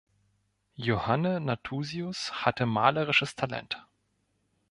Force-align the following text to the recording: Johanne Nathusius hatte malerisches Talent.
Johanne 0.77 1.37
Nathusius 1.41 2.31
hatte 2.43 2.65
malerisches 2.65 3.35
Talent. 3.35 3.85